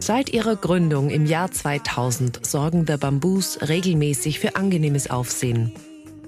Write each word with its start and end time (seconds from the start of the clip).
Seit 0.00 0.30
ihrer 0.34 0.56
Gründung 0.56 1.10
im 1.10 1.24
Jahr 1.24 1.50
2000 1.50 2.44
sorgen 2.44 2.84
The 2.86 2.96
Bamboos 2.96 3.58
regelmäßig 3.66 4.38
für 4.38 4.56
angenehmes 4.56 5.10
Aufsehen. 5.10 5.72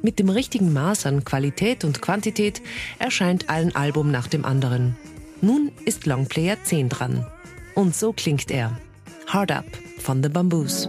Mit 0.02 0.18
dem 0.18 0.28
richtigen 0.28 0.72
Maß 0.72 1.06
an 1.06 1.24
Qualität 1.24 1.84
und 1.84 2.00
Quantität 2.00 2.62
erscheint 2.98 3.50
ein 3.50 3.74
Album 3.74 4.10
nach 4.10 4.28
dem 4.28 4.44
anderen. 4.44 4.96
Nun 5.40 5.72
ist 5.84 6.06
Longplayer 6.06 6.56
10 6.62 6.88
dran. 6.88 7.26
Und 7.74 7.94
so 7.94 8.12
klingt 8.12 8.50
er. 8.50 8.78
Hard 9.26 9.52
Up 9.52 9.66
von 9.98 10.22
The 10.22 10.28
Bamboos. 10.28 10.88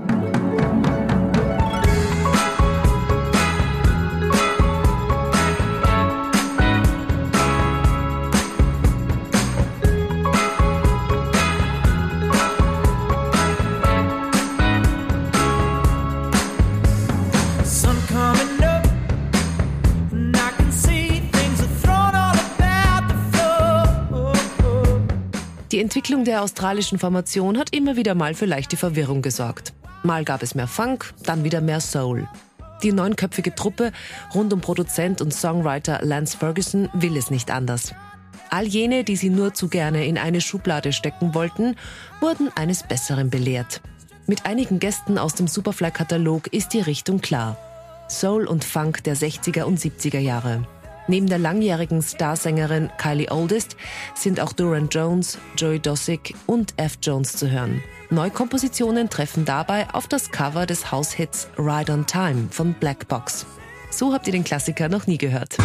Die 25.71 25.81
Entwicklung 25.81 26.23
der 26.23 26.43
australischen 26.43 26.97
Formation 26.97 27.57
hat 27.57 27.75
immer 27.75 27.97
wieder 27.97 28.15
mal 28.15 28.33
für 28.33 28.45
leichte 28.45 28.77
Verwirrung 28.77 29.21
gesorgt. 29.21 29.73
Mal 30.01 30.23
gab 30.23 30.41
es 30.41 30.55
mehr 30.55 30.67
Funk, 30.67 31.13
dann 31.23 31.43
wieder 31.43 31.59
mehr 31.59 31.81
Soul. 31.81 32.27
Die 32.83 32.93
neunköpfige 32.93 33.53
Truppe 33.53 33.91
rund 34.33 34.53
um 34.53 34.61
Produzent 34.61 35.21
und 35.21 35.33
Songwriter 35.33 35.99
Lance 36.03 36.37
Ferguson 36.37 36.89
will 36.93 37.17
es 37.17 37.31
nicht 37.31 37.51
anders. 37.51 37.93
All 38.49 38.65
jene, 38.65 39.03
die 39.03 39.17
sie 39.17 39.29
nur 39.29 39.53
zu 39.53 39.67
gerne 39.67 40.05
in 40.05 40.17
eine 40.17 40.39
Schublade 40.39 40.93
stecken 40.93 41.33
wollten, 41.33 41.75
wurden 42.21 42.49
eines 42.55 42.83
Besseren 42.83 43.29
belehrt. 43.29 43.81
Mit 44.25 44.45
einigen 44.45 44.79
Gästen 44.79 45.17
aus 45.17 45.35
dem 45.35 45.47
Superfly-Katalog 45.47 46.47
ist 46.53 46.69
die 46.69 46.81
Richtung 46.81 47.19
klar. 47.19 47.57
Soul 48.09 48.45
und 48.45 48.63
Funk 48.63 49.03
der 49.03 49.17
60er 49.17 49.63
und 49.63 49.79
70er 49.79 50.19
Jahre. 50.19 50.65
Neben 51.07 51.27
der 51.27 51.39
langjährigen 51.39 52.01
Starsängerin 52.01 52.89
Kylie 52.97 53.31
Oldest 53.31 53.77
sind 54.13 54.39
auch 54.39 54.51
Duran 54.51 54.89
Jones, 54.89 55.37
Joey 55.55 55.79
Dossick 55.79 56.35
und 56.45 56.73
F. 56.77 56.97
Jones 57.01 57.33
zu 57.33 57.49
hören. 57.49 57.81
Neukompositionen 58.09 59.09
treffen 59.09 59.45
dabei 59.45 59.87
auf 59.93 60.07
das 60.07 60.31
Cover 60.31 60.65
des 60.65 60.91
Haushits 60.91 61.49
Ride 61.57 61.91
on 61.91 62.05
Time 62.05 62.47
von 62.51 62.73
Black 62.73 63.07
Box. 63.07 63.45
So 63.89 64.13
habt 64.13 64.27
ihr 64.27 64.33
den 64.33 64.43
Klassiker 64.43 64.89
noch 64.89 65.07
nie 65.07 65.17
gehört. 65.17 65.57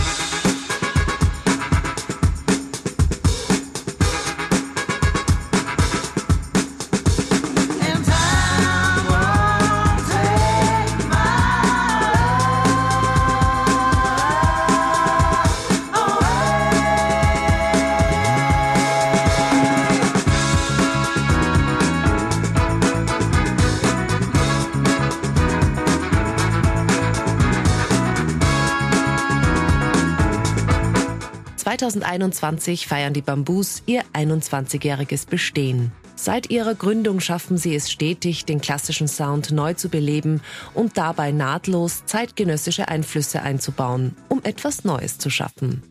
2021 31.78 32.86
feiern 32.86 33.14
die 33.14 33.22
Bamboos 33.22 33.82
ihr 33.86 34.02
21-jähriges 34.12 35.26
Bestehen. 35.26 35.90
Seit 36.14 36.50
ihrer 36.50 36.74
Gründung 36.74 37.20
schaffen 37.20 37.56
sie 37.56 37.74
es 37.74 37.90
stetig, 37.90 38.44
den 38.44 38.60
klassischen 38.60 39.08
Sound 39.08 39.52
neu 39.52 39.72
zu 39.72 39.88
beleben 39.88 40.42
und 40.74 40.98
dabei 40.98 41.32
nahtlos 41.32 42.04
zeitgenössische 42.04 42.88
Einflüsse 42.88 43.40
einzubauen, 43.40 44.14
um 44.28 44.40
etwas 44.44 44.84
Neues 44.84 45.16
zu 45.16 45.30
schaffen. 45.30 45.82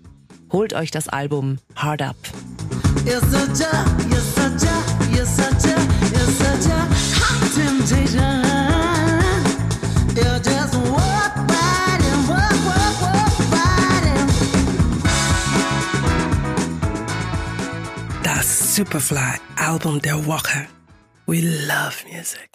Holt 0.52 0.74
euch 0.74 0.92
das 0.92 1.09
Album 1.09 1.58
Hard 1.75 2.03
Up. 2.03 2.16
A, 2.22 3.09
you're 3.09 3.19
such 3.22 3.66
a, 3.66 4.02
Superfly 18.41 19.40
Album 19.56 20.02
der 20.02 20.25
Woche. 20.25 20.68
We 21.28 21.41
love 21.41 22.03
music. 22.12 22.50